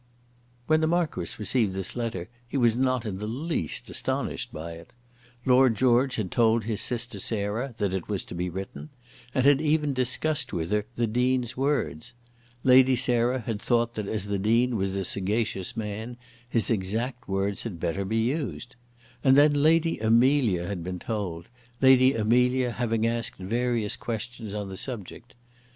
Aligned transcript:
When 0.65 0.81
the 0.81 0.87
Marquis 0.87 1.35
received 1.37 1.75
this 1.75 1.95
letter 1.95 2.27
he 2.47 2.57
was 2.57 2.75
not 2.75 3.05
in 3.05 3.19
the 3.19 3.27
least 3.27 3.87
astonished 3.87 4.51
by 4.51 4.71
it. 4.71 4.93
Lord 5.45 5.75
George 5.75 6.15
had 6.15 6.31
told 6.31 6.63
his 6.63 6.81
sister 6.81 7.19
Sarah 7.19 7.75
that 7.77 7.93
it 7.93 8.07
was 8.09 8.25
to 8.25 8.33
be 8.33 8.49
written, 8.49 8.89
and 9.35 9.45
had 9.45 9.61
even 9.61 9.93
discussed 9.93 10.53
with 10.53 10.71
her 10.71 10.87
the 10.95 11.05
Dean's 11.05 11.55
words. 11.55 12.15
Lady 12.63 12.95
Sarah 12.95 13.41
had 13.41 13.61
thought 13.61 13.93
that 13.93 14.07
as 14.07 14.25
the 14.25 14.39
Dean 14.39 14.75
was 14.75 14.97
a 14.97 15.05
sagacious 15.05 15.77
man, 15.77 16.17
his 16.49 16.71
exact 16.71 17.27
words 17.27 17.61
had 17.61 17.79
better 17.79 18.03
be 18.03 18.17
used. 18.23 18.75
And 19.23 19.35
then 19.37 19.53
Lady 19.53 19.99
Amelia 19.99 20.65
had 20.65 20.83
been 20.83 20.97
told, 20.97 21.47
Lady 21.79 22.15
Amelia 22.15 22.71
having 22.71 23.05
asked 23.05 23.35
various 23.37 23.95
questions 23.97 24.55
on 24.55 24.67
the 24.67 24.77
subject. 24.77 25.35